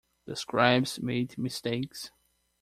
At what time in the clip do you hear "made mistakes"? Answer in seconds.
0.99-2.09